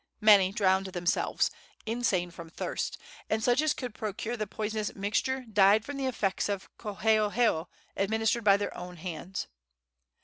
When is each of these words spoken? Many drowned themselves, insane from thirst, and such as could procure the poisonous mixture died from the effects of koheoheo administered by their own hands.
Many 0.19 0.51
drowned 0.51 0.87
themselves, 0.87 1.51
insane 1.85 2.31
from 2.31 2.49
thirst, 2.49 2.97
and 3.29 3.43
such 3.43 3.61
as 3.61 3.75
could 3.75 3.93
procure 3.93 4.35
the 4.35 4.47
poisonous 4.47 4.95
mixture 4.95 5.41
died 5.41 5.85
from 5.85 5.97
the 5.97 6.07
effects 6.07 6.49
of 6.49 6.75
koheoheo 6.79 7.67
administered 7.95 8.43
by 8.43 8.57
their 8.57 8.75
own 8.75 8.97
hands. 8.97 9.45